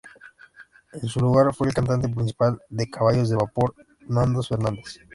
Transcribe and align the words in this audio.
En 0.93 1.07
su 1.07 1.19
lugar 1.19 1.53
fue 1.53 1.67
el 1.67 1.75
cantante 1.75 2.09
principal 2.09 2.59
de 2.69 2.89
caballos 2.89 3.29
de 3.29 3.35
vapor, 3.35 3.75
Nando 4.07 4.41
Fernandes. 4.41 4.99